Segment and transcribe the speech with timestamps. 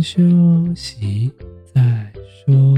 [0.00, 0.22] 休
[0.74, 1.30] 息
[1.74, 2.12] 再
[2.46, 2.74] 说。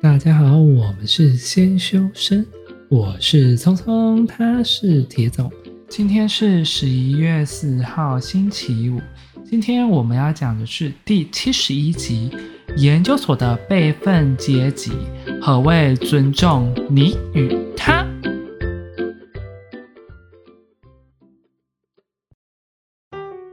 [0.00, 2.44] 大家好，我们是先修身，
[2.88, 5.50] 我是聪聪，他是铁总。
[5.88, 9.00] 今天是十一月四号，星期五。
[9.44, 12.30] 今天我们要讲的是第七十一集。
[12.76, 14.92] 研究所的备份阶级，
[15.40, 18.06] 何谓尊重你与他？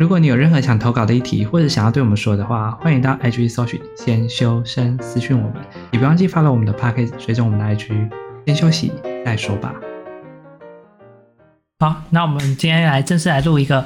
[0.10, 5.58] 如果你有任何想投稿的议题，或者想要对我们说的话，欢迎到 IG 搜寻“先修身”私讯我们，
[5.92, 8.10] 也别忘记发了我们的 Podcast，追踪我们的 IG。
[8.48, 8.92] 先休息
[9.24, 9.72] 再说吧。
[11.78, 13.86] 好，那我们今天来正式来录一个。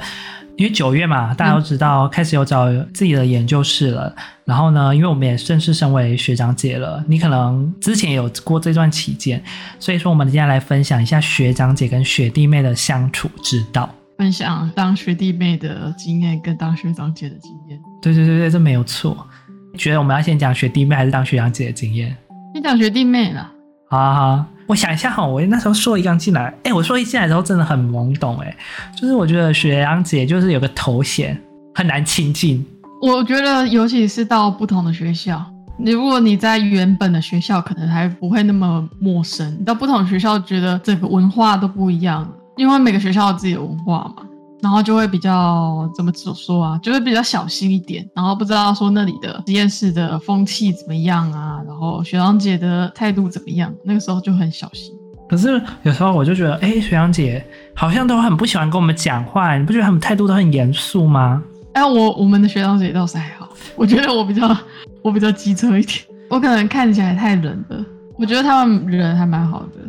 [0.56, 4.16] 因为九月嘛，大家都知道开始有找自己的研究室了。
[4.46, 9.44] 然后呢，因为我们也正式升为学长姐了，你可能之前有过这段期间，
[9.78, 17.78] 所以说我们今天来分享一下学长姐跟学弟妹的相处之道，分享当学弟妹的经验跟当学长姐的经验。
[18.00, 19.26] 对对对对，这没有错。
[19.72, 22.16] 你觉得我们要先讲学弟妹还是当学长姐的经验？
[22.52, 23.50] 先讲学弟妹了。
[23.88, 24.44] 好啊好。
[24.66, 28.56] 我想一下哈，我那时候硕一刚进来，哎，我硕一进来的时候真的很懵懂，哎，
[28.96, 31.38] 就是我觉得学长姐就是有个头衔
[31.74, 32.64] 很难亲近。
[33.02, 35.44] 我觉得尤其是到不同的学校，
[35.76, 44.24] 如果你在原本的学校可能还不会那么陌生，你到不同的学校觉得整个文化都不一样，因为每个学校有自己的文化嘛。
[44.62, 54.94] 然后就会比较怎么说啊，就会比较小心一点，然后不知道说那里的实验室的风气怎么样啊，然后学长姐的态度怎么样，那个时候就很小心。
[55.28, 57.44] 可是有时候我就觉得，哎，学长姐
[57.74, 61.42] 好像都很不喜欢跟我们讲话，你不觉得他们态度都很严肃吗？
[61.74, 64.56] 哎，我我们的学长姐倒是还好， 我觉得我比较
[65.02, 65.98] 我比较机车一点，
[66.30, 67.84] 我可能看起来太冷了，
[68.16, 69.80] 我觉得他们人还蛮好的。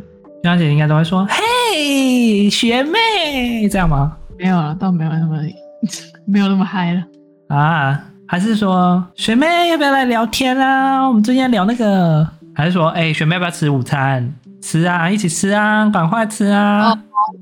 [0.45, 4.15] 学长姐应该都会说，嘿，学妹，这样吗？
[4.37, 5.39] 没有了，倒没有那么
[6.27, 7.01] 没有那么嗨了
[7.47, 7.99] 啊！
[8.27, 11.07] 还是说学妹要不要来聊天啊？
[11.07, 14.31] 我们最近聊那个，还是说哎、欸，学妹要不要吃午餐？
[14.61, 16.91] 吃啊，一起吃啊，赶快吃啊！
[16.91, 16.99] 哦，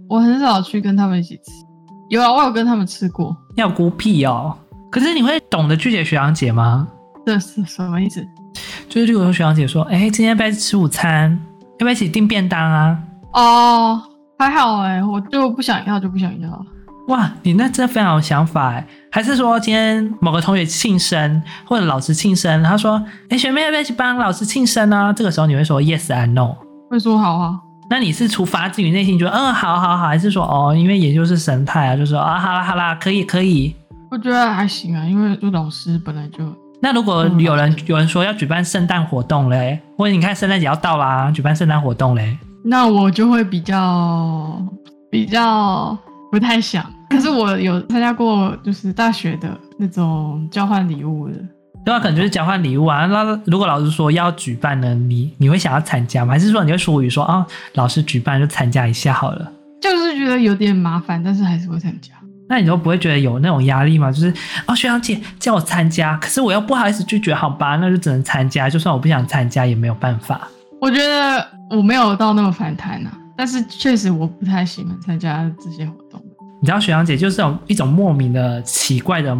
[0.07, 1.51] 我很少去跟他们一起吃，
[2.09, 3.35] 有啊，我有跟他们吃过。
[3.55, 4.57] 要孤僻哦。
[4.89, 6.87] 可是你会懂得拒绝学长姐吗？
[7.25, 8.25] 这是什么意思？
[8.87, 11.37] 就是如果说学长姐说，哎、欸，今天要不要吃午餐？
[11.83, 12.97] 要不要一起订便当啊？
[13.33, 14.01] 哦，
[14.39, 16.65] 还好哎、欸，我就不想要就不想要。
[17.09, 18.87] 哇，你那真的非常有想法哎！
[19.11, 26.55] 还是说今天某个同学庆生，或者老师庆生，他说：“哎，学妹要不要一起帮老师庆生呢？”这个时候你会说 “yes and no”，
[26.89, 27.59] 会说好啊。
[27.89, 33.75] 那你是出发自于内心觉得嗯，好好好，还是说哦，因为也就是神态啊，就说啊，好啦好啦，可以可以。
[34.09, 36.45] 我觉得还行啊，因为就老师本来就……
[36.83, 44.61] 那如果有人有人说要举办圣诞活动嘞，或者你看圣诞节要到啦，举办圣诞活动嘞，那我就会比较
[45.09, 45.97] 比较。
[46.29, 51.35] 不太想，可是我有参加过，就是大学的那种交换礼物的，
[51.85, 53.05] 对啊，可能就是交换礼物啊。
[53.05, 56.31] 那如果老师说要举办呢，你你会想要参加吗？
[56.33, 57.45] 还是说你会说语说啊，
[57.75, 59.51] 老师举办就参加一下好了？
[59.79, 62.15] 就是觉得有点麻烦，但是还是会参加。
[62.49, 64.11] 那你都不会觉得有那种压力吗？
[64.11, 64.33] 就是
[64.67, 68.69] 哦，学长姐叫我参加，可是我又不好意思拒绝，好吧，那就只能参加。
[68.69, 70.47] 就算我不想参加，也没有办法。
[70.79, 73.17] 我觉得我没有到那么反弹啊。
[73.35, 76.21] 但是确实我不太喜欢参加这些活动。
[76.61, 79.35] 你知道学长姐就是有一种莫名的奇怪的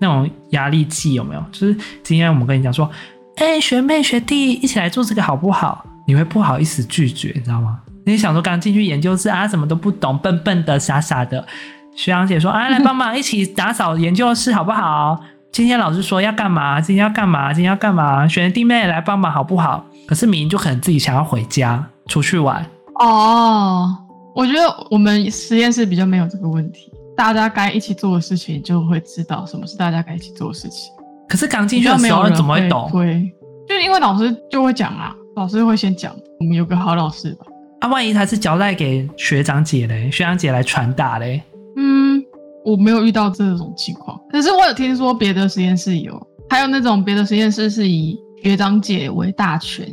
[0.00, 1.44] 那种压力剂有没有？
[1.52, 2.90] 就是今天我们跟你讲说，
[3.36, 5.86] 哎、欸，学妹学弟一起来做这个好不好？
[6.06, 7.78] 你会不好意思拒绝，你知道吗？
[8.04, 11.46] 你想说刚进去研究室啊，什么都不懂，笨笨的傻傻的。
[11.96, 15.18] 学长姐说，啊，来帮忙一起打扫研究室好不好？
[15.50, 16.78] 今天老师说要干嘛？
[16.78, 17.52] 今天要干嘛？
[17.54, 18.28] 今天要干嘛？
[18.28, 19.82] 学弟妹来帮忙好不好？
[20.06, 22.64] 可是明明就可能自己想要回家出去玩。
[23.00, 23.88] 哦，
[24.34, 30.92] 我觉得我们实验室比较没有这个问题，大家该一起做的事情就会知道什么是大家该一起做的事情。
[31.26, 32.86] 可是刚进去的时候人怎么会懂？
[32.90, 33.32] 会，
[33.66, 37.46] 就因为老师就会讲啊，老师会先讲，我们有个好老师吧。
[37.80, 41.42] 啊，万一他是交代给学长姐嘞，学长姐来传达嘞？
[41.76, 42.22] 嗯，
[42.64, 46.20] 我没有遇到这种情况，可是我有听说别的实验室有，
[46.50, 49.86] 还有那种别的实验室是以学长姐为大权。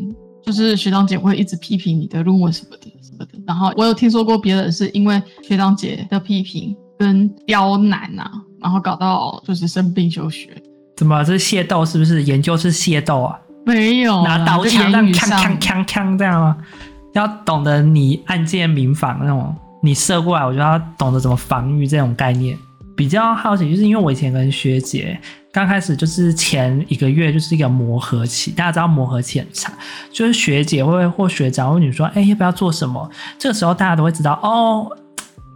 [0.45, 8.30] 就是学长姐会一直批评你的论文什么的什么的，然后我有听说过别人是因为学长姐的批评跟刁难啊，
[8.62, 10.50] 然后搞到就是生病休学。
[10.97, 11.85] 怎么这是械斗？
[11.85, 13.39] 是不是研究是械斗啊？
[13.65, 16.57] 没有，拿刀枪这样锵锵锵锵这样吗？
[17.13, 22.57] 要懂得你按键民防那种，你射过来我就要懂得怎么防御这种概念。
[22.95, 25.19] 比较好奇，就是因为我以前跟学姐
[25.51, 29.74] 刚开始就是前一个月就是一个磨合期，大家知道磨合期很长，
[30.12, 33.09] 就是学姐会或学长问你说，哎，要不要做什么？
[33.39, 34.88] 这个时候大家都会知道，哦，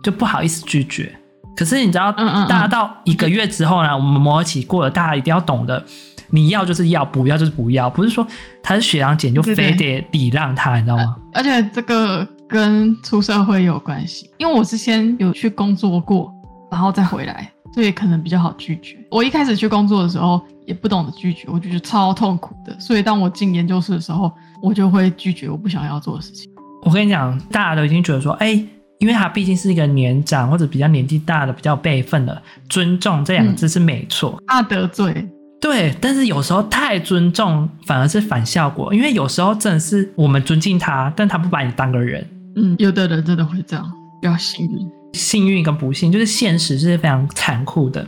[0.03, 1.15] 就不好意思拒绝。
[1.55, 5.85] 可是你知道，嗯嗯嗯大家到一个月之后呢，我们磨合期过了，大家一定要懂得，
[6.31, 8.25] 你要就是要，不要就是不要，不是说
[8.63, 11.15] 他是学长姐就非得礼让他，你知道吗？
[11.33, 16.33] 而且这个跟出社会有关系，因为我之前有去工作过，
[16.71, 18.97] 然后再回来，所以可能比较好拒绝。
[19.11, 26.49] 我一开始去工作的时候也不懂得拒绝，我就觉得超痛苦的，所以当我进研究室的时候，我就会拒绝我不想要做的事情。
[26.83, 28.67] 我跟你讲，大家都已经觉得说，哎、欸。
[28.99, 34.41] 因为他毕竟是一个年长或者比较年纪大的、比较辈分的，尊重这两个字是没错。
[34.47, 35.23] 怕得罪，
[35.61, 42.27] 对，但是有时候太尊重反而是反效果，因为有时候真的是我们尊敬他，但他不把你当个人。
[42.57, 43.85] 嗯，有的人真的会这样，
[44.21, 44.91] 比较幸运。
[45.13, 48.05] 幸运跟不幸，就是现实是非常残酷的，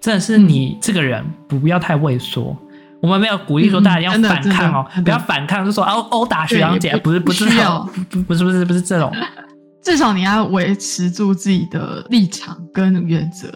[0.00, 2.56] 真的是你这个人不要太畏缩。
[2.60, 2.68] 嗯、
[3.02, 7.44] 我们没有鼓励说大家要反抗哦，不要反抗，就说哦殴打学长姐，不是不是
[8.10, 9.12] 不不是不是不是这种。
[9.82, 13.48] 至少你要维持住自己的立场跟原则。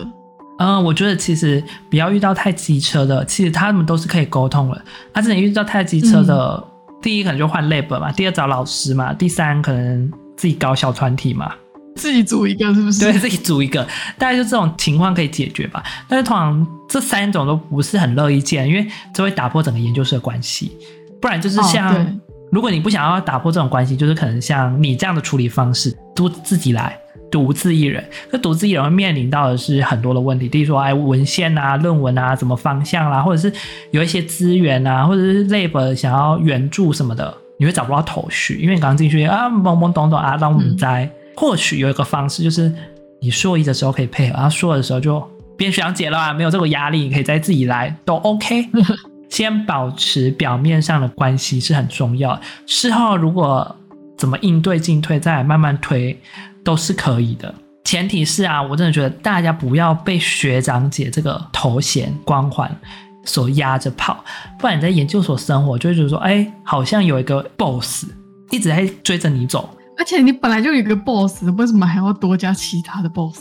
[0.58, 4.81] 嗯，我觉得其实不要遇到太机车的，其实他们都是可以沟通的。
[5.14, 11.52] 而且你遇到太机车的，嗯、第一可能就换 lab 嘛，第二找老师嘛，第三可能自己搞小团体嘛，
[11.96, 13.00] 自己组一个是不是？
[13.00, 15.82] 对，自己组一个，大概就这种情况可以解决吧。
[16.08, 20.72] 但是通常这三种都不是很乐意见，因为这会打破整个研究室的关系。
[21.20, 21.94] 不然就是像。
[21.94, 22.06] 哦
[22.52, 26.98] 如果你不想要打破这种关系，就是可能像你这样的处理方式，都自己来，
[27.31, 28.04] 独自一人。
[28.32, 33.56] 那独自一人会面临到的是很多的问题，例如说，哎，文献啊、论文啊，什么方向啦、啊，或者是
[33.93, 41.08] 有一些资源啊，或者是 lab 想要援助什么的，你会找不到头绪，因为你刚进去啊，懵懵懂懂啊，让我们在。
[41.36, 42.72] 或许有一个方式，就是
[43.20, 45.22] 你硕一的时候可以配合，然后硕的时候就
[45.56, 48.68] 变学长姐了啊，没有这个压力，你可以再自己来，都 OK。
[49.28, 53.76] 先保持表面上的关系是很重要，事后如果
[54.18, 56.18] 怎么应对进退，再慢慢推
[56.64, 57.54] 都是可以的。
[57.84, 62.70] 前提是啊，我真的觉得大家不要被学长姐这个头衔光环
[63.25, 64.25] 所压着跑，
[64.58, 68.06] 不然你在研究所生活就会觉得说，哎，好像有一个 boss
[68.50, 69.69] 一直在追着你走，
[69.99, 73.40] 而且你本来就有一个 boss，为什么还要多加其他的 boss？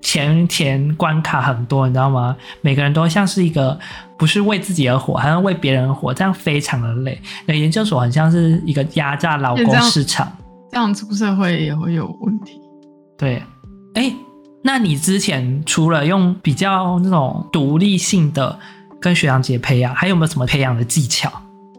[0.00, 2.34] 前前关卡很多，你知道吗？
[2.60, 3.78] 每个人都像是一个
[4.16, 7.20] 不是为自己而活，还要为别人而活，这样非常的累。
[7.46, 10.32] 那研究所很像是一个压榨劳工市场，
[10.70, 12.52] 这样出社会也会有问题。
[13.18, 13.42] 对，
[13.94, 14.10] 哎，
[14.62, 18.56] 那你之前除了用比较那种独立性的
[19.00, 21.30] 跟学长姐培养，还有没有什么培养的技巧？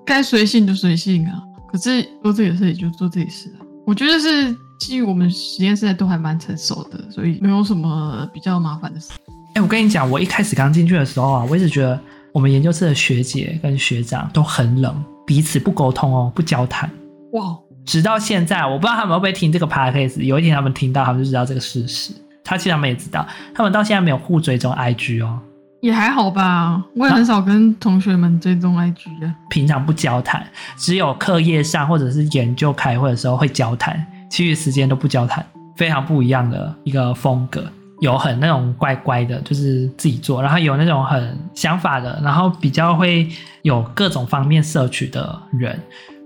[0.05, 1.33] 该随性就随性啊，
[1.71, 3.65] 可是做自己的事也就做自己事啊。
[3.85, 4.55] 我觉得是。
[4.79, 9.09] 基于我们实验室都还蛮成熟的，所以没有什么比较麻烦的事。
[9.27, 11.99] 哎、欸，我跟你讲，我一开始刚进去的时候啊，我一直觉得
[12.33, 16.89] 我们研究室的学姐跟学长都很冷，彼此不沟通哦，不交谈。
[17.33, 17.57] 哇！
[17.85, 22.13] 直到现在，我不知道他们会不会听这个 podcast，有一天他们听到，他们就知道这个事实。
[22.41, 25.37] 他其实他们也知道，他们到现在没有互追踪 IG 哦，
[25.81, 26.83] 也还好吧。
[26.95, 29.35] 我也很少跟同学们追踪 IG 啊。
[29.49, 30.45] 平常不交谈，
[30.77, 34.05] 只有课业上或者是研究开会的时候会交谈。
[34.29, 35.45] 其余时间都不交谈，
[35.75, 37.63] 非常不一样的一个风格。
[37.99, 43.27] 有很那种乖乖的，就是自己做；然后有那种很想法的，然后比较会
[43.63, 45.77] 有各种方面摄取的人。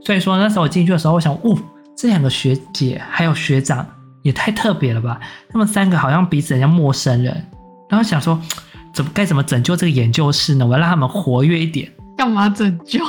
[0.06, 1.58] 所以说那时候我进去的时候，我想，哦，
[1.98, 3.84] 这两个学姐还有学长
[4.22, 5.20] 也太特别了吧？
[5.50, 7.34] 他们三个好像彼此很像陌生人。
[7.90, 8.40] 然后想说，
[8.94, 10.66] 怎么该怎么拯救这个研究室呢？
[10.66, 11.92] 我要让他们活跃一点。
[12.16, 13.00] 干嘛拯救？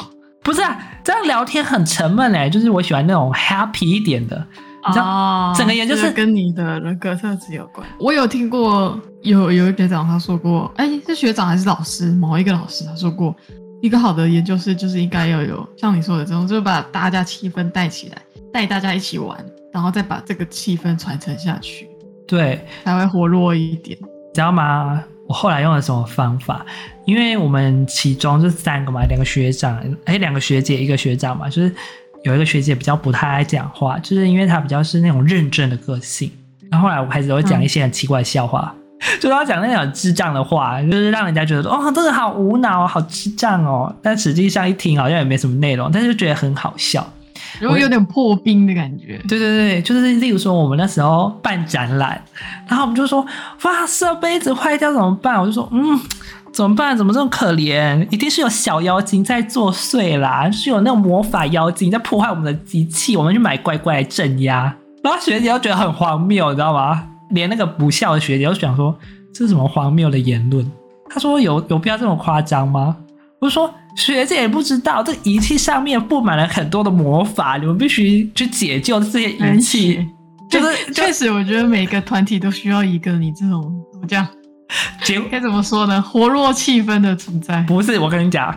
[0.42, 4.46] 不是啊，这样聊天很沉闷哎，就是我喜欢那种 happy 一点的。
[4.82, 7.86] 哦，整个研究室跟你的人格特质有关。
[7.98, 12.10] 我有听过有有一个学长他说过，哎、欸，是学长还是老师？
[12.12, 13.34] 某一个老师他说过，
[13.80, 18.18] 一个好的研究室就是应该要有像你说的这种，就是把大家气氛带起来，
[18.52, 21.88] 带大家一起玩，然后再把这个气氛传承下去，
[22.28, 23.98] 对，才会活络一点。
[24.34, 25.02] 知道吗？
[25.28, 26.64] 我后来用了什么方法？
[27.04, 31.72] 因为我们其中是三个嘛，两个学长，哎、两个学姐，一个学长嘛，就是。
[32.24, 36.32] 有一个学姐比较不太爱讲话，就是因为她比较是那种认真的个性。
[36.70, 38.74] 然后后来我开始会讲一些很奇怪的笑话，
[39.20, 43.94] 就是她讲那种智障的话，就是让人家觉得哦，这个好无脑哦，好智障哦。
[44.02, 47.06] 但实际上一听好像也没什么内容，但是就觉得很好笑，
[47.60, 49.20] 如果有点破冰的感觉。
[49.28, 52.22] 对对对，就是例如说我们那时候办展览，
[52.68, 53.24] 然后我们就说
[53.62, 55.40] 哇，设杯子坏掉怎么办？
[55.40, 56.00] 我就说嗯。
[56.52, 56.96] 怎么办？
[56.96, 58.06] 怎么这么可怜？
[58.12, 60.48] 一定是有小妖精在作祟啦！
[60.52, 64.72] 是有那种魔法妖精在破坏我们的机器，我们去买乖乖来镇压。
[65.02, 67.08] 然后学姐又觉得很荒谬，你知道吗？
[67.30, 68.96] 连那个不孝的学姐都想说，
[69.32, 70.64] 这是什么荒谬的言论？
[71.10, 72.98] 她说有有必要这么夸张吗？
[73.40, 80.06] 我就说学姐也不知道，这仪器上面布满了很多的魔法，你们必须去解救这些仪器。
[80.50, 84.26] 就是 确实，我觉得每个团体都需要一个你这种怎么讲？
[85.02, 86.00] 结 该怎么说呢？
[86.02, 87.62] 活络气氛的存在。
[87.62, 88.56] 不是，我跟你讲，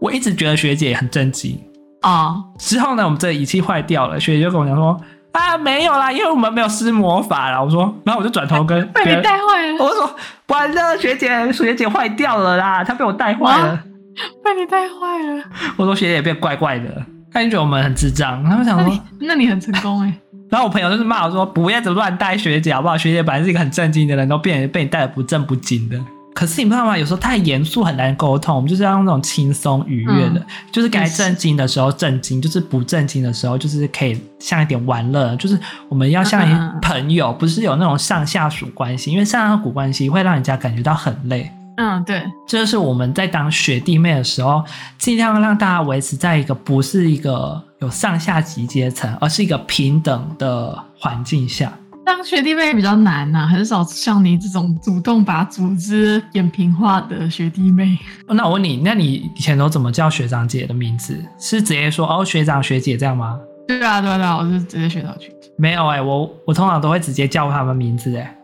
[0.00, 1.58] 我一直觉得学姐很正经
[2.02, 2.36] 啊。
[2.58, 4.98] 之后呢，我们这个仪器坏掉了，学姐就跟我讲说。
[5.32, 7.62] 啊，没有啦，因为我们没有施魔法啦。
[7.62, 9.84] 我说，然后我就转头跟 被你带坏了。
[9.84, 10.16] 我说，
[10.46, 13.78] 完了，学姐，学姐坏掉了啦，她被我带坏了，
[14.44, 15.44] 被你带坏了。
[15.76, 18.42] 我说学姐也变怪怪的，他就觉得我们很智障。
[18.44, 20.12] 他们想说，那你，很成功哎。
[20.48, 22.96] 然后我朋友就是骂我说，不要再乱带学姐好不好？
[22.96, 25.98] 学姐本来是一个很正经的人，都变被你带的不正不经的。
[26.34, 26.96] 可是你知道吗？
[26.96, 35.58] 有时候太严肃很难沟通，我们就是要用那种轻松愉悦的，嗯、就是该正经的时候正经，就是不正经的时候就是可以像一点玩乐，就是
[35.88, 41.50] 我们要像朋友，不是有那种上下属关系，因为上下属关系会让人家感觉到很累。
[41.76, 44.64] 嗯，对，这就是我们在当学弟妹的时候，
[44.98, 51.72] 尽量让大家维持在一个不是一个有上下级阶层，而是一个平等的环境下。
[52.04, 57.98] 当学弟妹比较难呐、啊，很少像你这种主动把组织扁平化的学弟妹。
[58.28, 61.20] 那我问你，那你以前都怎么叫学长姐的名字？
[61.38, 63.38] 是直接说哦学长学姐这样吗？
[63.66, 65.50] 对啊对啊对啊，我是直接学长学姐。
[65.58, 68.38] 没有哎、欸，我我通常都会直接叫他们名字哎。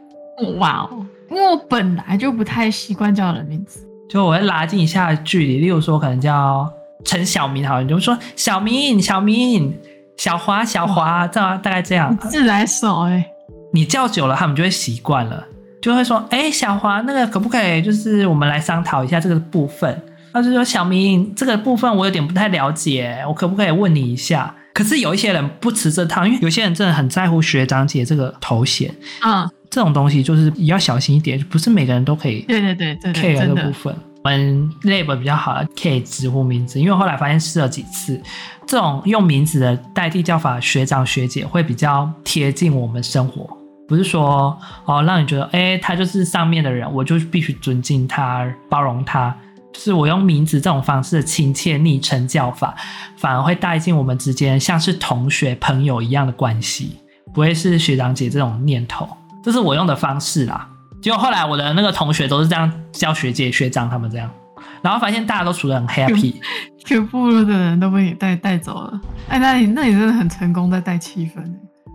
[0.58, 5.58] 哇哦，因为我本来就不太习惯叫人名字，就我会拉近一下距离。
[5.58, 6.70] 例如说，可能叫
[7.06, 9.74] 陈小明，好，你就说小明小明
[10.18, 12.14] 小华小华，这样大概这样。
[12.18, 13.26] 自来熟哎。
[13.72, 15.42] 你叫久了，他们就会习惯了，
[15.80, 17.80] 就会说：“哎、欸，小华，那个可不可以？
[17.80, 19.98] 就是我们来商讨一下这个部分。”
[20.30, 28.94] 他就说：“小明，这个部分我有点不太了解，我可不可以问你一下？”可是有一些人不吃这套，因为有些人真的很在乎学长姐这个头衔。
[29.24, 32.42] 嗯，这种东西就是也要小心一点，不是每个人都可以。
[32.42, 38.20] 对对对对对，这个部分，我们 lab 比较好，可以直呼名字，因为后来发现试了几次，
[38.66, 43.48] 这种用名字的代替叫法，学长学姐会比较贴近我们生活。
[43.88, 49.34] 不是说哦，让你觉得哎，他就是上面的人，我就必须尊敬他、包容他。
[49.72, 52.74] 就是我用名字这种方式的亲切昵称叫法，
[53.16, 56.98] 反而会带进我们之间像是同学、朋友一样的关系，
[57.32, 59.08] 不会是学长姐这种念头。
[59.42, 60.68] 这是我用的方式啦。
[61.00, 64.30] 结果后来我的那个同学都是这样叫学姐、学长他们这样，
[64.82, 66.36] 然后发现大家都处得很 happy。
[66.84, 69.00] 全部的人都被你带带走了。
[69.28, 71.42] 哎，那你那你真的很成功，在带气氛。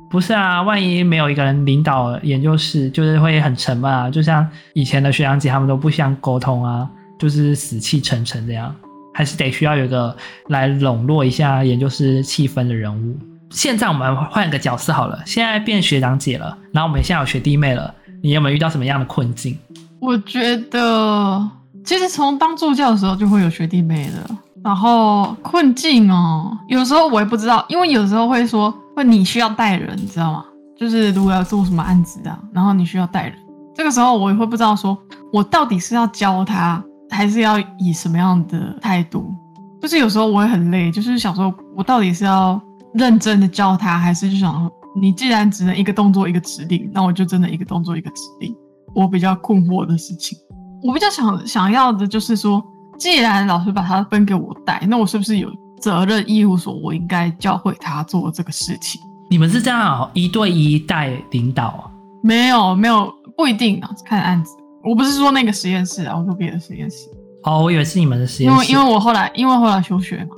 [0.10, 4.10] 不是啊，万一没有一个人领导研究室，就是会很沉闷啊。
[4.10, 6.90] 就像以前的学长姐，他们都不相沟通啊，
[7.20, 8.74] 就是死气沉沉这样。
[9.14, 10.16] 还是得需要有一个
[10.50, 13.18] 来笼络一下研究室气氛的人物。
[13.50, 19.58] 现在我们换个角色好了，现在变学长姐了，然后我们现在有学弟妹了，你有没有遇到什么样的困境？
[20.00, 21.50] 我觉得
[21.84, 24.38] 其实从当助教的时候就会有学弟妹了。
[24.64, 30.44] 然后困境哦，有时候我也不知道，因为有时候会说，会你需要带人，你知道吗？
[30.78, 33.34] 就是如果要做什么案子啊，然后你需要带人，
[33.74, 34.98] 这个时候我也会不知道说，
[35.32, 39.34] 我到底是要教他，还是要以什么样的态度？
[39.82, 42.60] 就是有时候我会很累，就是想说，我到底是要
[42.98, 48.56] 认真的教他，还是就想说，你既然只能一个动作一个指令，那我就真的一个动作一个指令。
[48.96, 50.38] 我比较困惑的事情，
[50.84, 52.64] 我比较想想要的就是说。
[52.98, 55.48] 既然老师把他分给我带，那我是不是有
[55.80, 59.00] 责任义务说，我应该教会他做这个事情？
[59.30, 61.92] 你们是这样一对一带领导啊？
[62.24, 64.56] 没有，没有，不一定啊，看案子。
[64.84, 67.08] 我不是说那个实验室啊，我说别的实验室。
[67.44, 68.56] 哦，我以为是你们的实验室。
[68.56, 70.36] 因为因为我后来因为后来休学嘛，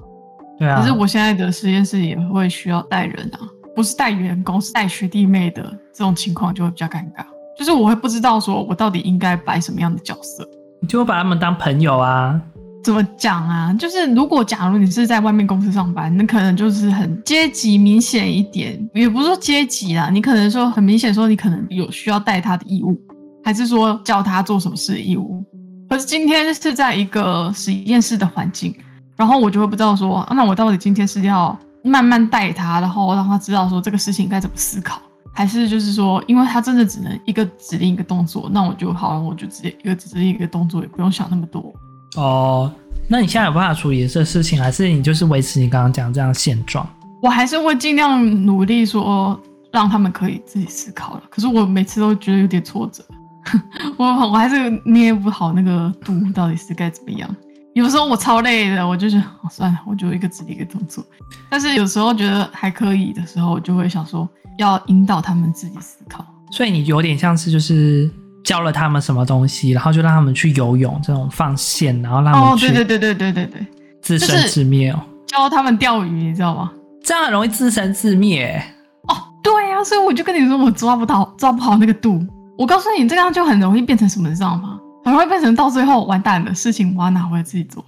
[0.59, 0.79] 对啊。
[0.79, 3.39] 可是我现在的实验室也会需要带人啊，
[3.75, 5.63] 不是带员工，是带学弟妹的
[5.93, 7.25] 这种情况就会比较尴尬，
[7.57, 10.47] 就是我会不知道说我到底应该摆什么样的角色。
[10.81, 12.39] 你就会把他们当朋友啊？
[12.81, 13.73] 怎么讲啊？
[13.73, 22.97] 就是如果假如你是在外面公司上班，那可能就是很阶级明显一点，也不是说阶级啦，你可能说很明显说你可能有需要带他的义务，
[23.43, 25.43] 还是说教他做什么事的义务。
[25.89, 28.73] 可是今天是在一个实验室的环境，
[29.19, 35.01] 然后我就会不知道说，那我到底今天是要慢慢带他，然后让他知道说这个事情该怎么思考。
[35.33, 41.73] 还是就是说，因为他真的只能一个指令一个动作，那我就好，我就直接一个指令一个动作，也不用想那么多。
[42.15, 42.71] 哦，
[43.09, 46.87] 那你现在有办法处理这事情，还是你就是维持你刚刚讲这样现状？
[47.21, 49.37] 我还是会尽量努力说
[49.71, 51.23] 让他们可以自己思考了。
[51.29, 53.03] 可是我每次都觉得有点挫折，
[53.97, 57.29] 我我还是捏不好那个度，到底是该怎么样？
[57.73, 61.05] 有时候我超累的，我就觉得哦，算了，我就一个指令一个动作。
[61.49, 64.27] 但是有时候觉得还可以的时候，我就会想说。
[64.57, 66.21] 要引导他们自己思考，
[66.51, 68.11] 所以你有点像是就是
[68.43, 73.67] 教了他们什么东西，然后就让他们去游泳这种放线，然后让他们去哦，对对对对对对对，
[74.01, 76.73] 自生自灭哦，教他们钓鱼，你知道吗？
[77.01, 78.61] 这样很容易自生自灭
[79.07, 79.15] 哦。
[79.41, 82.21] 对呀，啊，所以我就跟你说，我抓不到，抓不好那个度。
[82.57, 84.77] 我告诉你，这样就很容易变成什么，你知道吗？
[85.03, 87.83] 很容易变成到最后完蛋的，事情我要拿回来自己做。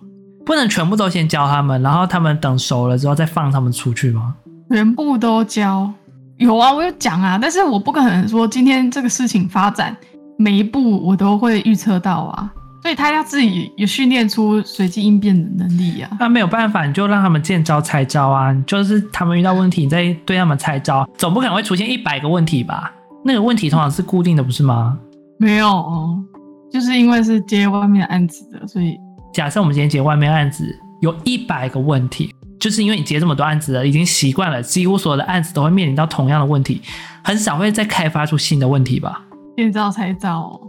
[0.46, 4.36] 不能全部都先教他们，然后他们等熟了之后再放他们出去吗？
[4.70, 5.92] 全部都教？
[6.38, 9.96] 有啊，我有讲啊，但是我不可能说今天这个事情发展
[10.38, 12.52] 每一步我都会预测到啊。
[12.82, 16.18] 所以他要自己有训练出随机应变的能力呀、啊。
[16.20, 18.52] 那没有办法，你就让他们见招拆招啊。
[18.66, 22.92] 就是他们遇到问题，你再对他们拆招，总不可能会出现一百个问题吧？
[23.24, 24.98] 那个问题通常是固定的，不是吗？
[25.38, 26.20] 没有哦，
[26.72, 28.98] 就是因为是接外面案子的，所以
[29.34, 30.66] 假设我们今天接外面案子
[31.02, 36.82] 有一百个问题，就是因为你接这么多案子了，已经习惯了，几乎所有的案子都会面临到同样的问题，
[37.24, 39.22] 很少会再开发出新的问题吧？
[39.58, 40.60] 见招拆招。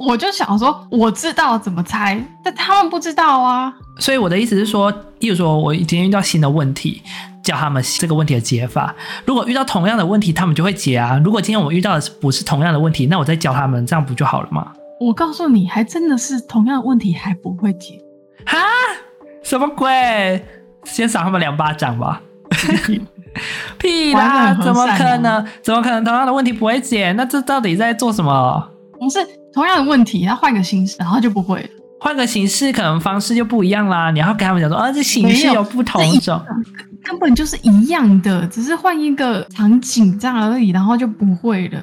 [0.00, 3.70] 我就想说，我知道怎么猜，但他们不知道啊。
[3.98, 7.02] 所以我的意思是说，例如说我今天遇到新的问题，
[7.42, 8.94] 教他们这个问题的解法。
[9.26, 11.20] 如果遇到同样的问题，他们就会解啊。
[11.22, 14.72] 如果今天我们遇到的不是同样的问题，那我再教他们，这样不就好了吗？
[15.06, 18.00] 我告诉你，还真的是同样的问题还不会解。
[18.46, 18.58] 哈？
[19.42, 20.44] 什么鬼？
[20.84, 22.22] 先赏他们两巴掌吧。
[23.78, 24.54] 屁啦！
[24.62, 25.44] 怎么可能？
[25.62, 27.12] 怎么可能同样的问题不会解？
[27.12, 28.68] 那这到底在做什么？
[29.00, 29.18] 不是
[29.52, 31.68] 同样的问题，他换个形式，然后就不会了。
[31.98, 34.10] 换个形式，可能方式就不一样啦。
[34.10, 36.40] 你要跟他们讲说，啊，这形式有不同种，
[37.02, 41.82] 根本就是一样的，只是换一个场景这样而已，然后就不会了。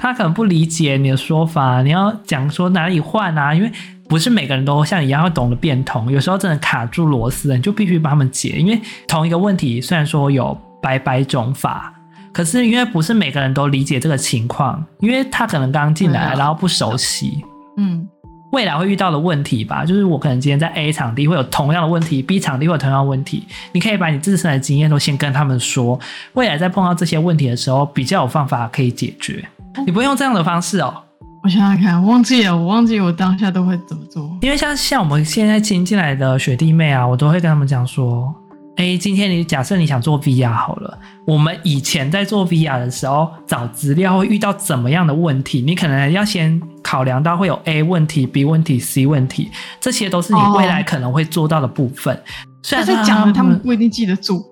[0.00, 3.54] 他可能不理解你的说法，你要讲说哪里换啊？
[3.54, 3.70] 因为
[4.08, 8.56] 不是每个人都像你一样会懂得变通，有时候真的卡住螺丝，你就必须帮他们解。
[8.58, 11.94] 因为同一个问题，虽然说有百百种法。
[12.32, 17.44] 可是因为不是每个人都理解这个情况，因为他可能刚进来，然后不熟悉，
[17.76, 18.08] 嗯，
[18.52, 25.98] 未来会遇到的问题吧，就是我可能今天在 A 场地会有同样的问题，B 场地会有同样的问题，你可以把你自身的经验都先跟他们说，
[26.34, 29.44] 未来在碰到这些问题的时候，比较有方法可以解决。
[29.86, 31.02] 你不用这样的方式哦。
[31.42, 34.30] 我想想看，我忘记了，我忘记我当下都会怎么做。
[34.42, 38.34] 因为像像我们现在新进来的学弟妹啊，我都会跟他们讲说。
[38.76, 45.60] 哎，今天你假设你想做 VR 好了，我们以前在做 VR 的时候找资料会遇到怎么样的问题？
[45.60, 52.18] 你可能要先考量到会有 A 问题、B 问题、C 问题，这些都是你未来可能会做到的部分。
[52.62, 54.42] 虽然是讲了，他们不一定记得住。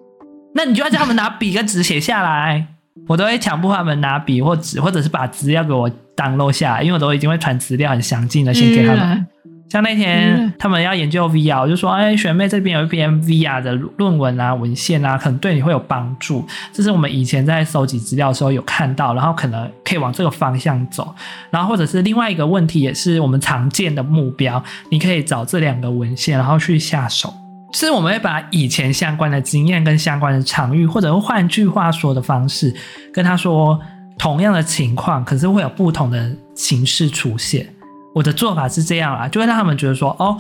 [0.55, 2.67] 那你就要叫他们拿笔跟纸写下来，
[3.07, 9.27] 我都会强迫他们拿笔或纸，或者是把资料给我 download 下来，因为我都已经会传资料很详尽的先给他们。
[9.71, 16.43] 像那天他们要研究 VR，我就说，哎，学妹这边有一篇 VR 的论文啊、文献啊，可能对你会有帮助。
[16.73, 21.15] 这是我们以前在收集资料的时候有看到，然后可能可以往这个方向走。
[21.51, 27.31] 然后或者是另外一个问题，也是我们常见的目标，你可以找这两个文献，然后去下手。
[27.73, 32.75] 就是我们会把以前相关的经验跟相关的场域，或者换句话说的方式，
[33.13, 33.79] 跟他说
[34.19, 37.69] 同样的情况，可是会有不同的形式出现。
[38.15, 40.37] 我的做法是这样啦，就会让他们觉得说，哦，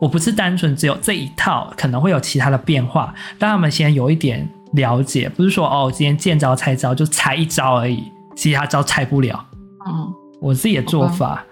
[0.00, 8.02] 我不是单纯只有这一套，可能会有其他的变化，让他们先有一点了解，不是说哦，今天见招拆招就拆一招而已，
[8.34, 9.42] 其他招拆不了。
[9.86, 11.44] 嗯，我自己的做法。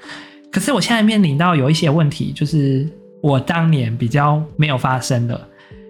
[0.52, 2.86] 可是我现在面临到有一些问题，就是
[3.22, 5.40] 我当年比较没有发生的，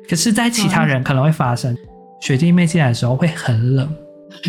[0.08, 1.76] 可是在其他人可能会发生。
[2.20, 3.94] 学弟妹进来的时候会很冷，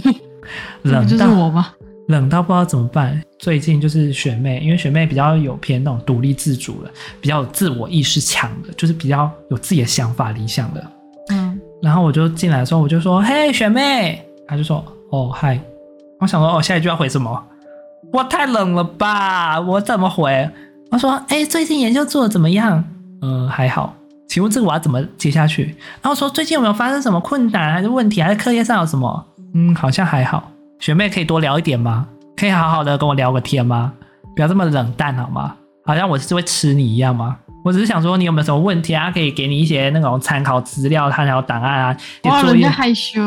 [0.84, 1.74] 冷到我吗？
[2.10, 3.22] 冷到不知道怎么办。
[3.39, 6.91] 最近就是学妹，因为学妹比较有偏那种独立自主的，
[7.22, 10.86] 比较有自我意识强的，就是比较有自己的想法、理想的。
[11.30, 15.58] 嗯，然后我就进来的时候，我就说：“嘿，学妹。”她就说：“哦，嗨。”
[16.20, 17.41] 我想说：“哦，下一句要回什么？
[18.12, 19.62] 我太冷了吧？
[19.62, 20.50] 我怎么回？”
[20.92, 22.84] 我说：“哎，最近研究做的怎么样？”
[23.24, 23.96] 嗯，还好。
[24.28, 25.76] 请问这个我要怎么接下去？
[26.02, 28.22] 然后说：“最近有没有发生什么困难还是问题？
[28.22, 29.26] 还是课业上有什么？”
[29.56, 30.52] 嗯，好像还好。
[30.80, 32.08] 学妹可以多聊一点吗？
[32.36, 33.94] 可以好好的跟我聊个天吗？
[34.36, 35.56] 不要这么冷淡好吗？
[35.86, 37.38] 好像我是会吃你一样吗？
[37.64, 39.12] 我只是想说你有没有什么问题啊？
[39.12, 41.98] 可以给你一些那种参考资料、参考档案啊。
[42.24, 43.22] 哇，人家害羞。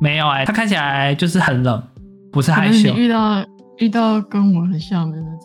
[0.00, 1.82] 没有哎、欸，他看起来就是很冷，
[2.30, 2.94] 不是害羞。
[2.94, 3.44] 遇到
[3.78, 5.40] 遇到跟我很像的那种。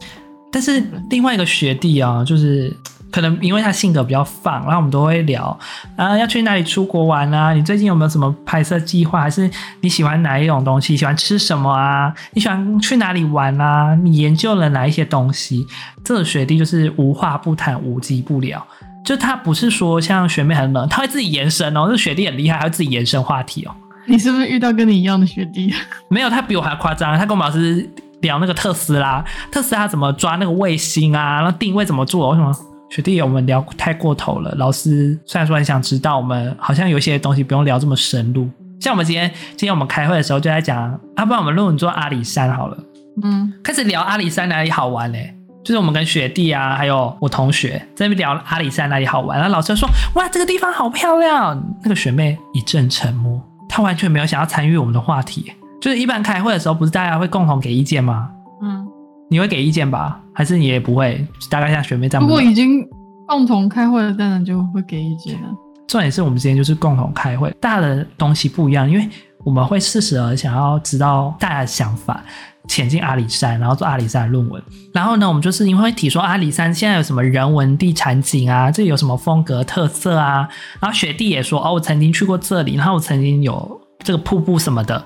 [0.53, 2.73] 但是另外一个学弟啊，就是。
[3.13, 5.55] 可能因为他性格比较放，然后我们都会聊
[5.95, 7.53] 啊，要去哪里出国玩啊？
[7.53, 9.21] 你最近有没有什么拍摄计划？
[9.21, 9.47] 还是
[9.81, 10.97] 你喜欢哪一种东西？
[10.97, 12.11] 喜欢吃什么啊？
[12.31, 13.93] 你喜欢去哪里玩啊？
[14.01, 15.63] 你研究了哪一些东西？
[16.03, 18.65] 这个学弟就是无话不谈，无极不聊。
[19.05, 21.85] 就他不是说像学妹很冷，他会自己延伸哦。
[21.87, 23.75] 这学弟很厉害，还会自己延伸话题哦。
[24.07, 25.71] 你是不是遇到跟你一样的学弟？
[26.09, 27.15] 没有，他比我还夸张。
[27.15, 27.87] 他跟我们老师
[28.23, 31.35] 聊那个特斯拉，特斯拉怎么抓那个卫星啊？
[31.35, 32.31] 然后定位怎么做？
[32.31, 32.51] 为什么？
[32.89, 34.53] 学弟，我们聊太过头了。
[34.57, 38.47] 老师虽然说很想知道，我们好像有些东西不用聊这么深入。
[38.79, 40.77] 像我们今天今天我们开会的时候就在讲，
[41.17, 42.77] 要、啊、不然我们论文做阿里山好了。
[43.23, 45.33] 嗯，开始聊阿里山哪里好玩嘞？
[45.63, 55.51] 就是我们跟学弟啊，还有我同学在那边聊阿里山哪里好玩，然后老师说：“哇，这个地方好漂亮。”那个学妹一阵沉默，她完全没有想要参与我们的话题。
[55.83, 58.29] 就是一般开会的时候，不是大家会共同给意见吗？
[58.61, 58.87] 嗯，
[59.29, 60.17] 你会给意见吧？
[60.33, 61.27] 还是你也不会？
[61.49, 62.25] 大概像学妹这样。
[62.25, 62.87] 如果已经
[63.27, 65.49] 共同开会了，当然就会给意见了。
[65.85, 69.05] 重点是我们之间就是共同开会，大家的东西不一样，因为
[69.43, 72.23] 我们会适时而想要知道大家的想法。
[72.69, 74.63] 潜进阿里山，然后做阿里山的论文。
[74.93, 80.47] 然后呢，我们就是因为会提说阿里山现在有什么人文地产景啊，这里有什么风格特色啊。
[80.79, 85.03] 然后学弟也说哦，我曾经去过这里，然后我曾经有这个瀑布什么的，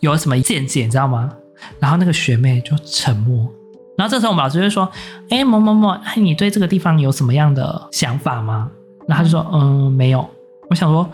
[0.00, 1.30] 有什么见解，你知道吗？
[1.78, 3.48] 然后那个学妹就沉默。
[3.96, 4.90] 然后这时候我们老师就说
[5.30, 8.70] ：“哎，某某某，你对这个地方有什么样的想法吗？”
[9.06, 10.28] 然后他就说：“嗯，没有。”
[10.68, 11.08] 我想说。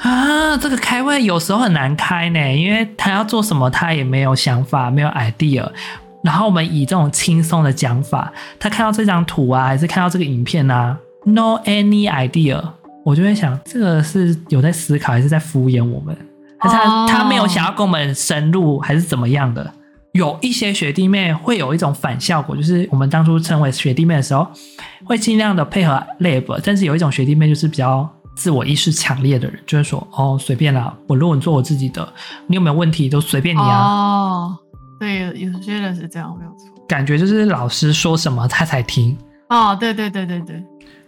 [0.00, 5.64] 啊，这个开会有时候很难开呢，因为他要做什么，他也没有想法，没有 idea。
[6.24, 12.60] 然后我们以这种轻松的讲法，他看到这张图啊，还是看到这个影片啊，no any idea，
[13.04, 16.16] 我就会想，这个是有在思考，还是在敷衍我们？
[16.68, 19.72] 他他没有想要跟我们深入，还是怎么样的？
[20.12, 24.46] 有一些学弟妹会有一种反效果，就是我们当初称为学弟妹的时候，
[25.04, 28.08] 会尽量的配合 lab，但是有一种学弟妹就是比较。
[28.34, 32.10] 自我意识强烈的人，就是说，哦，随便啦，我论文做我自己的，
[32.46, 33.78] 你有没有问题都随便你啊。
[33.78, 34.56] 哦，
[34.98, 36.68] 对，有些人是这样，没有错。
[36.88, 39.14] 感觉就是老师说什么他才听。
[39.50, 40.64] 哦，对对对对对，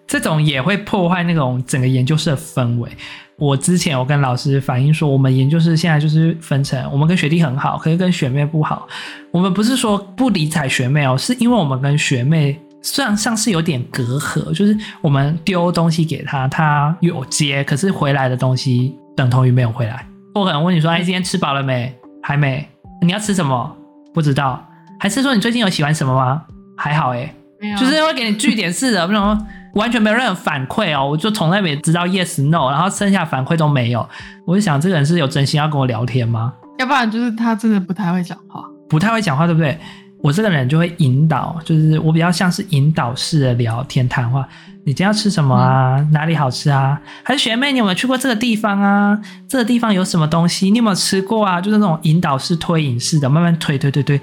[0.07, 2.91] 这种也会破坏那种整个研究室的氛围。
[3.39, 8.87] 我之前我跟老师反映说，我们研究室现在就是分成，我们跟学弟很好，可是跟学妹不好。
[9.33, 12.61] 我们不是说不理睬学妹哦，是因为我们跟学妹。
[12.87, 20.07] 虽然像是有点隔阂，就是我们丢东西给她，她有接，可是回来的东西等同于没有回来。
[20.35, 21.91] 我可能问你说：“哎，今天吃饱了没？
[22.23, 22.69] 还没？
[23.01, 23.75] 你要吃什么？
[24.13, 24.63] 不知道？
[25.01, 26.43] 还是说你最近有喜欢什么吗？
[26.77, 31.09] 还好哎，没有，就是会给你据点式的，不能完全没有任何反馈哦。
[31.09, 34.09] 我就从来没知道 yes no，然后剩下反馈都没有。
[34.47, 36.53] 我就想，这个人是有真心要跟我聊天吗？
[36.79, 39.79] 要不然就是他真的不太会讲话，不太会讲话，对不对？
[40.23, 44.47] 我这个人就会引导，就是我比较像是引导式的聊天谈话。
[44.87, 45.97] 你今天要吃什么啊？
[45.99, 46.99] 嗯、哪里好吃啊？
[47.23, 49.19] 还是学妹，你有没有去过这个地方啊？
[49.47, 50.71] 这个地方有什么东西？
[50.71, 51.61] 你有没有吃过啊？
[51.61, 54.19] 就是那种引导式、推引式的，慢慢推推推推，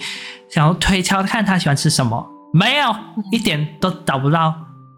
[0.49, 2.27] 想要推敲看他喜欢吃什么？
[2.51, 2.95] 没有，
[3.31, 4.53] 一点都找不到。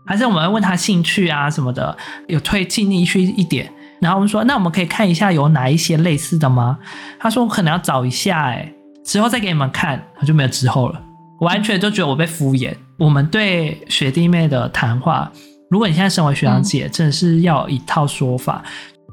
[0.06, 1.96] 还是我们问他兴趣啊什么的，
[2.28, 3.72] 有推进进去一点。
[4.02, 6.78] 然后我们说，那我们可以看一下有哪一些类似的吗？
[7.20, 8.74] 他说我可能要找一下、欸，哎。
[9.06, 11.02] 之后再给你们看，他就没有之后了。
[11.42, 12.74] 完全就觉得我被敷衍。
[12.98, 15.30] 我们对学弟妹的谈话，
[15.70, 18.64] 如果你现在身为学长姐，真的是要有一套说法。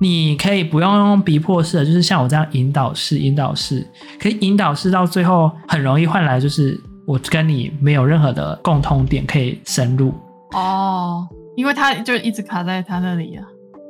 [0.01, 3.85] 你可以不用用逼迫式的，就是像我这样引导式、引导式，
[4.21, 10.15] 可以引导式到最后很容易换来就是我跟你没有任何的共通点可以深入。
[10.53, 13.45] 哦，因为他就一直卡在他那里啊。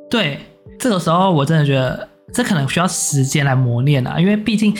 [0.09, 0.39] 对，
[0.79, 4.75] 这个时候我真的觉得这可能需要时间来磨练啊，因为毕竟。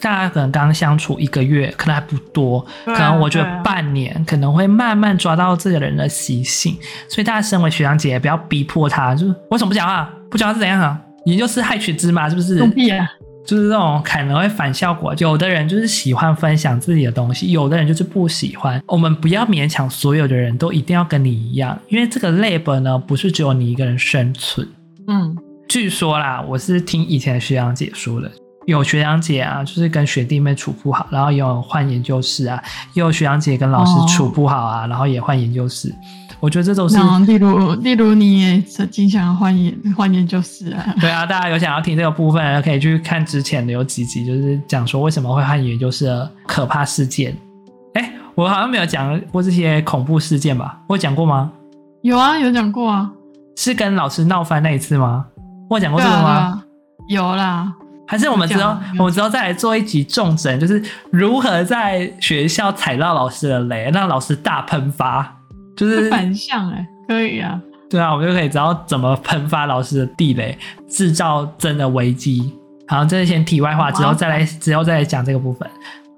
[0.00, 6.76] 大家可能刚刚相处一个月，可能还不多，可能我觉得半年可能会慢慢抓到这个人的习性。
[7.08, 10.12] 所以大家身为学长姐，也不要逼迫他，就是为什么不讲话？
[10.28, 11.00] 不讲话是怎样啊？
[11.24, 12.58] 你就是害群之马，是不是？
[13.46, 15.14] 就是这种可能会反效果。
[15.18, 18.82] 有的人就是喜欢分享自己的东西，有的人就是不喜欢。
[18.86, 24.66] 我们不要勉强所有的人都一定要跟你一样，因为这个 lab 呢，不是只有你一个人生存。
[25.08, 25.36] 嗯，
[25.68, 28.30] 据说啦，我是听以前的学长姐说的。
[28.66, 32.56] 有学长姐啊，就是跟学弟妹处不好，然后也有换研究室啊；
[32.94, 35.92] 也有学长姐跟老师处不好啊，哦、然后也换研究室。
[36.42, 40.92] 我觉得这都是，例如，例如你也曾经想要换研换研究室啊？
[41.00, 47.32] 对啊，大家有想要听这个部分，可以去看之前的有几集，就是讲说为什么会换研究室的可怕事件。
[47.94, 50.80] 哎，我好像没有讲过这些恐怖事件吧？
[50.88, 51.52] 我有讲过吗？
[52.02, 53.08] 有啊，有讲过啊。
[53.56, 55.24] 是跟老师闹翻那一次吗？
[55.70, 56.28] 我有讲过这个吗？
[56.28, 56.64] 啊、
[57.08, 57.72] 有啦。
[58.08, 65.38] 还是我们之后，我们之后再来做一集重整，就是如何在学校踩到老师的雷，让老师大喷发，
[65.76, 67.60] 就是 反向哎，可以啊。
[67.90, 70.56] 对啊，我们就可以知道怎么喷发老师的地雷，
[70.88, 72.52] 制造真的危机。
[72.88, 75.68] 好，这是先题外话，之后再来，之后再来讲这个部分。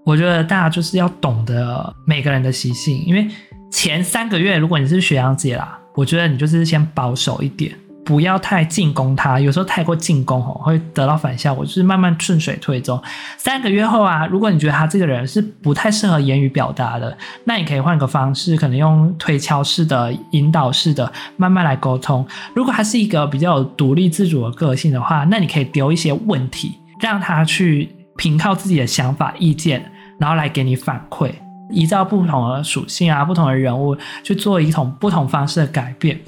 [0.05, 3.27] 我觉得大家就是要懂得每个人的习性，因为
[3.73, 7.75] 前三个月如果你是学长姐啦，我觉得你就是先保守一点。
[8.05, 11.65] 不要太进攻他，有时候太过进攻哦，会得到反效果。
[11.65, 13.03] 就是慢慢顺水推舟。
[13.39, 22.27] 三个月后啊，如果你觉得他这个人是不太适合言语表达的，那你可以换个方式，可能用推敲式的、引导式的，慢慢来沟通。
[22.55, 31.31] 如果他是一个比较有独立自主的个性的话，那你可以丢一些问题，让他去凭靠自己的想法、意见，然后来给你反馈。
[31.71, 36.19] 依照不同的属性啊，不同的人物去做一种不同方式的改变。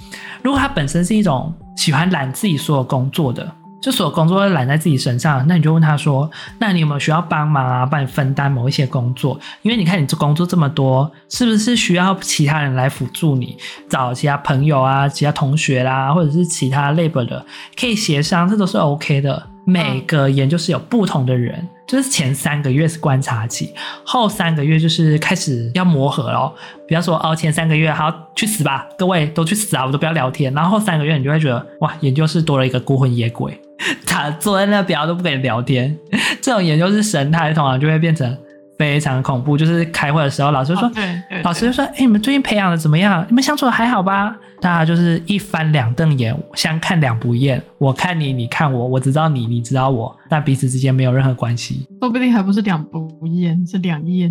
[0.43, 3.51] 如果他本身是一种喜欢揽自己所有工作的，
[3.83, 7.87] 就所有工作都揽在自己身上，那你就问他说：“那你有没有需要帮忙啊？
[7.87, 9.39] 帮你分担某一些工作？
[9.63, 13.57] 因为你看你这工作这么多，是不是需要其他人来辅助你？
[13.89, 17.45] 找其他朋友啊，其他同学啦，或者是其他 labor 的，
[17.79, 19.47] 可以协商，这都是 OK 的。
[19.65, 23.73] 每个研究室有不同的人。”就是前三个月是观察期，
[24.05, 26.55] 后三个月就是开始要磨合咯。
[26.89, 30.53] 不要说哦，前三个月好去死吧，各位都去死啊，我都不要聊天。
[30.53, 33.61] 然后后三个月你就会觉得哇，研究室多了一个孤魂野鬼，
[34.05, 35.97] 他坐在那边都不跟你聊天。
[36.43, 38.37] 这种研究室神态通常就会变成。
[38.79, 41.03] 非常恐怖，就是开会的时候，老师说，对，
[41.47, 43.25] 老师就说，哎、欸，你们最近培养的怎么样？
[43.29, 44.37] 你们相处的还好吧？
[44.61, 47.63] 大家就是一翻两瞪眼，相看两不厌。
[47.79, 51.87] 我看你，你看我，我知道你，你知道我，但彼此之间没有任何关系。
[52.01, 54.29] 说不定还不是两不厌，是两厌。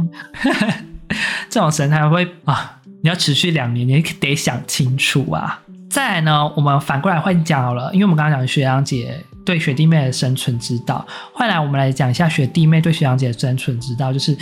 [1.49, 5.61] 这种神态会啊，你要持续两年，你得想清楚啊。
[5.89, 9.23] 再来呢，我们反过来换讲好了，因为我们刚刚讲学长姐。
[9.45, 14.35] 对学弟妹的生存之道，后来我们来讲一下学弟妹对学长姐的生存之道，就是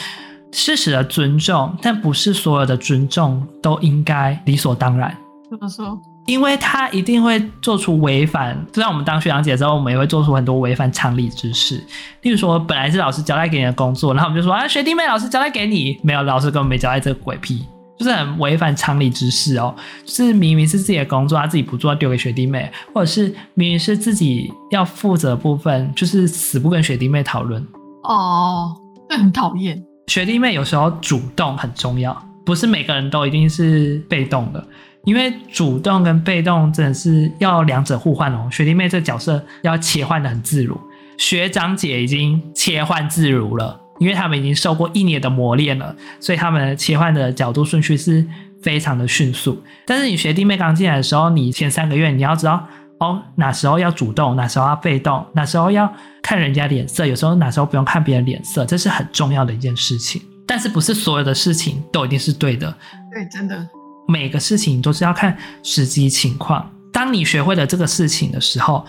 [0.54, 5.14] 适时的尊重，但不是所有的尊重都应该理所当然。
[5.50, 6.00] 怎么说？
[6.26, 11.84] 因为他一定会做出违反，就像我们当学长姐的时候，我们也会做出很多违反常理之事。
[12.22, 17.66] 例如说，本来是老师交代给你的工作，然后我们就说啊，学弟妹，老师交代给你，没有，老师根本没交代这个鬼屁。
[17.96, 27.62] 就是很违反常理之事哦，就是明明是自己的工作，他自己不做，丢给学弟妹，或者是明明是自己要负责的部分，就是死不跟学弟妹讨论。
[28.04, 28.76] 哦，
[29.08, 29.82] 这很讨厌。
[30.08, 34.66] 学弟妹有时候主动很重要，不是每个人都一定是被动的，
[35.06, 38.48] 因为主动跟被动真的是要两者互换哦。
[38.52, 40.80] 学弟妹这个角色要切换得很自如，
[41.18, 43.80] 学长姐已经切换自如了。
[44.00, 48.26] 因为他们已经受过一年的磨练了，所以他们切换的角度顺序是
[48.62, 49.62] 非常的迅速。
[49.86, 52.68] 但是你学弟妹刚进来的时候，你前三个月你要知道
[53.04, 60.22] 哦，哪时候要主动，哪时候要被动，哪时候要看人家脸色，有时候哪时候不用看别人脸色，这是很重要的一件事情。
[60.48, 62.74] 但是不是所有的事情都一定是对的？
[63.12, 63.68] 对，真的，
[64.08, 66.70] 每个事情都是要看实际情况。
[66.94, 68.86] 当你学会了这个事情的时候，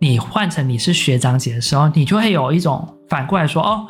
[0.00, 3.86] 你换成你是学长姐的时候，你就会有一种反过来说哦。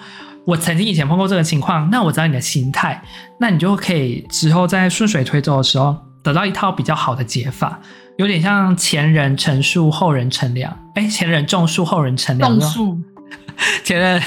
[0.47, 3.03] 我曾经以前碰过这个情况，那我知道你的心态，
[3.41, 7.81] 那你就可以之后在顺水推舟的时候得到一套比较好的解法，
[8.17, 10.75] 有点像前人陈树，后人乘凉。
[10.95, 12.59] 哎，前人种树，后人乘凉。
[12.59, 12.99] 种树，
[13.85, 14.23] 前人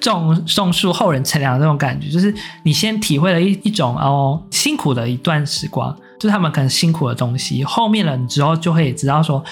[0.00, 9.44] 种种树，后人乘凉这种感觉，就是你先体会了一一种哦辛苦的一段时光，就是他们可能辛苦的东西，后面了你之后就会知道说，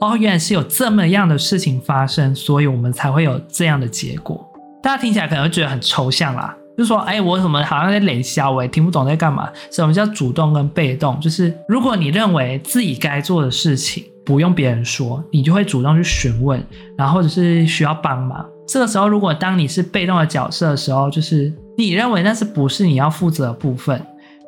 [0.00, 4.46] 哦，原来是有这么样的事情发生，所以我们才会有这样的结果。
[4.82, 9.50] 大家听起来可能会觉得很抽象啦，就说，哎，我怎么好像在冷笑，我也听不懂在干嘛？
[9.70, 11.18] 什么叫主动跟被动？
[11.20, 16.64] 就是如果你认为自己该做的事情不用别人说，你就会主动去询问，
[16.96, 18.44] 然后或者是需要帮忙。
[18.66, 24.00] 这个时候，如果当你是被动的角色的时候，就是你认为那是不是你要负责的部分，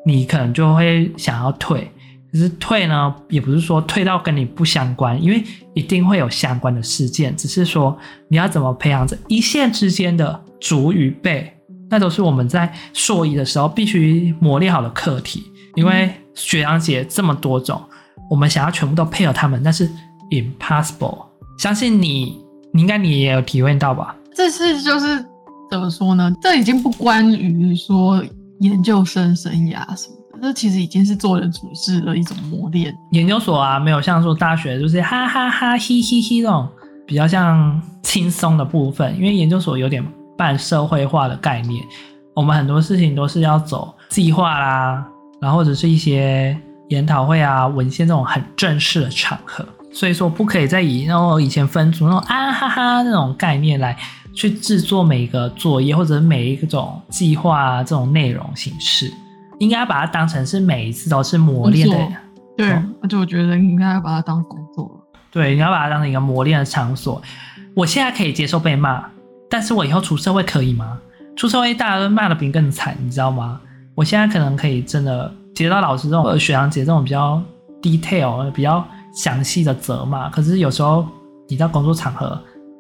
[0.06, 1.90] 你可能就会想要退。
[2.32, 7.37] 可是退呢，也不是说退到跟你不相关，因为一定会有相关的事件。
[7.37, 7.96] 只是说
[8.28, 11.53] 你要怎么培养这一线之间的主与被，
[11.94, 15.44] 那都是我们在硕一的时候必须磨练好的课题。
[15.76, 17.80] 因为学长姐这么多种，
[18.28, 19.88] 我们想要全部都配合他们，那是
[20.30, 21.26] impossible。
[21.57, 22.37] 相信你，
[22.72, 24.16] 你应该你也有体会到吧？
[24.35, 25.24] 这是就是
[25.70, 26.33] 怎么说呢？
[26.42, 28.20] 这已经不关于说
[28.59, 30.16] 研究生生涯什么。
[30.42, 32.92] 这其实已经是做人处事的一种磨练。
[33.12, 36.68] 研究所啊，没有像说大学就是哈哈哈、嘻嘻嘻这种
[37.07, 40.04] 比较像轻松的部分，因为研究所有点
[40.36, 41.84] 半社会化的概念，
[42.34, 45.06] 我们很多事情都是要走计划啦，
[45.40, 46.56] 然后或者是一些
[46.88, 53.96] 研讨会啊、文献这种很正式的场合，所以说不可以再以那种以前分组那种啊哈哈那种概念来
[54.34, 59.12] 去制作每一个作业或者每一种计划啊这种内容形式。
[59.60, 61.96] 应该把它当成是每一次都是磨练的，
[62.56, 62.70] 对，
[63.00, 64.90] 而且我觉得应该要把它当工作。
[65.30, 67.22] 对，你要把它当成一个磨练的场所。
[67.72, 69.04] 我现在可以接受被骂，
[69.54, 70.98] 但是我以后出社会可以吗？
[71.36, 73.60] 出社会大家都骂的比你更惨，你知道吗？
[73.94, 77.40] 我现在可能可以真的接到老师这种学长姐这种比较
[77.80, 80.28] detail、比较详细的责骂。
[80.28, 81.06] 可是有时候
[81.46, 82.30] 你到工作场合，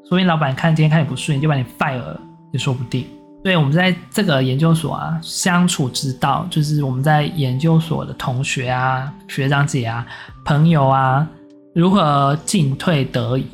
[0.02, 2.20] 说不定老板看今天看你不顺眼，就把你 fire 了，
[2.52, 3.06] 也说不定。
[3.44, 10.04] 对，我们在这个研究所啊，相处之道就是我们在研究所的同学啊、学长姐啊、
[10.44, 11.24] 朋友啊，
[11.72, 13.46] 如何进退得宜，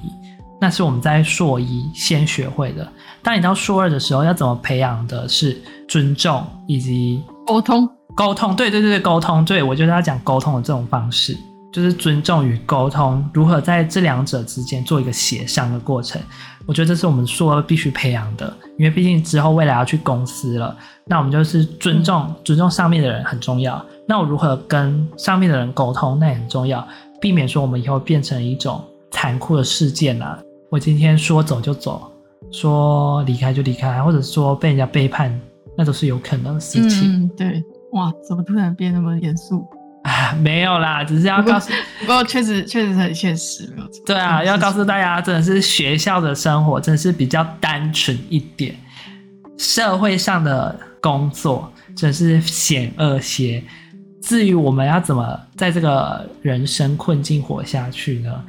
[0.59, 2.91] 那是我们在硕一先学会的。
[3.23, 7.89] 当你到硕二的时候，要怎么培养的是尊重以及沟通？
[8.17, 9.45] 沟通，对对对对，沟通。
[9.45, 11.37] 对，我就是要讲沟通的这种方式，
[11.73, 16.21] 就是尊重与沟通，如何在这两者之间做一个协商的过程。
[16.67, 23.83] 我觉得这是我们硕二必须培养的，因为毕竟之后未来要去公司了，那我们就是尊重尊重上面的人很重要。
[24.07, 26.87] 那我如何跟上面的人沟通，那也很重要，
[27.21, 30.39] 避免说我们以后变成一种残酷的事件啊。
[30.69, 32.11] 我今天说走就走，
[32.53, 35.39] 说离开就离开，或者说被人家背叛，
[35.77, 37.25] 那都是有可能的事情。
[37.25, 39.67] 嗯，对，哇，怎么突然变那么严肃？
[40.03, 44.03] 啊，没有啦，只是要告诉，不过确实确实很现实，没有错。
[44.07, 48.75] 对啊，要告诉大家，真的是学校的生活真的是比较单纯一点，
[49.59, 53.63] 社会上的工作真是险恶些。
[54.23, 58.45] 至于我们要怎么在这个人生困境活下去呢？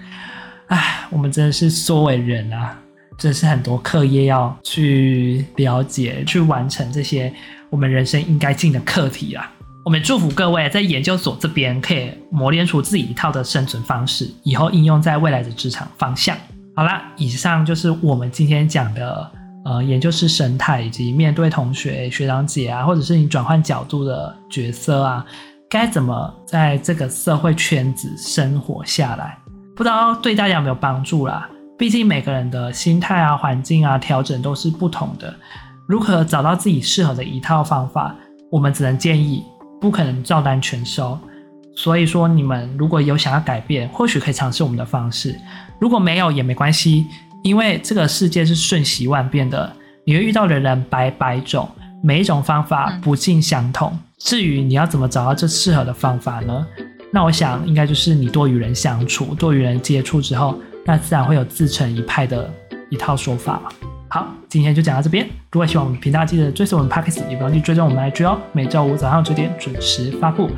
[0.68, 2.80] 唉，我们真的是作为人啊，
[3.22, 7.32] 真是很多课业要去了解、去完成这些
[7.70, 9.48] 我们人生应该进的课题啊。
[9.86, 16.36] 我们祝福各位在研究所这边可以磨练出自己一套的生存方式，以后应用在未来的职场方向。
[16.76, 19.32] 好啦，以上就是我们今天讲的
[19.66, 25.24] 呃研究室生态，以及面对同学学长姐啊，或者是你转换角度的角色啊，
[25.70, 29.38] 该怎么在这个社会圈子生活下来？
[29.76, 31.48] 不知道对大家有没有帮助啦？
[31.82, 35.34] 毕竟每个人的心态啊、环境啊调整都是不同的，
[35.88, 38.16] 如何找到自己适合的一套方法，
[38.52, 39.44] 我们只能建议。
[39.82, 41.18] 不可能照单全收，
[41.76, 45.36] 所以说你们如果有想要改变，或许可以尝试我们的方式。
[45.80, 47.08] 如果没有也没关系，
[47.42, 51.68] 因为这个世界是瞬息万变的，你会遇到的人百百种，
[52.04, 53.92] 每一种方法不尽相同。
[54.20, 56.64] 至于你要怎么找到这适合的方法呢？
[57.12, 62.50] 那我想应该就是你多与人相处，多与人接触之后，那自然会有自成一派的
[62.90, 63.70] 一套说法嘛。
[64.10, 65.26] 好，今天就讲到这边。
[65.52, 68.38] 如果喜欢我们频道，记得追随我们 Podcast，也不要去追踪我们 IG 哦。
[68.52, 70.50] 每周五早上九点准时发布。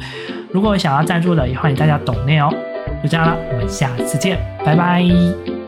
[0.52, 2.52] 如果想要赞助的，也欢迎大家懂内哦。
[3.04, 5.63] 就这样了，我们下次见，拜拜。